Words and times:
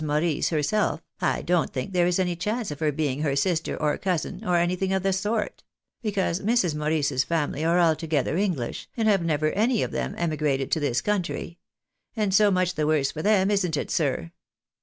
Morrice 0.03 0.49
herself, 0.49 1.03
I 1.19 1.43
don't 1.43 1.71
think 1.71 1.93
there 1.93 2.07
is 2.07 2.17
any 2.17 2.35
chance 2.35 2.71
of 2.71 2.79
her 2.79 2.91
being 2.91 3.21
her 3.21 3.35
sister, 3.35 3.77
or 3.79 3.99
cousin, 3.99 4.43
or 4.43 4.55
anything 4.55 4.91
of 4.93 5.03
that 5.03 5.13
sort; 5.13 5.63
because 6.01 6.39
Mrs. 6.39 6.73
Morrice's 6.73 7.23
family 7.23 7.63
are 7.63 7.79
altogether 7.79 8.35
English, 8.35 8.89
and 8.97 9.07
have 9.07 9.21
never 9.23 9.51
any 9.51 9.83
of 9.83 9.91
them 9.91 10.15
emi 10.15 10.39
grated 10.39 10.71
to 10.71 10.79
this 10.79 11.01
country; 11.01 11.59
and 12.15 12.33
so 12.33 12.49
much 12.49 12.73
the 12.73 12.87
worse 12.87 13.11
for 13.11 13.21
them, 13.21 13.51
isn't 13.51 13.77
it, 13.77 13.91
sir 13.91 14.31